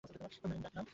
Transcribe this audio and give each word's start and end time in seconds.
ম্যারির 0.03 0.61
ডাক 0.63 0.73
নাম। 0.75 0.85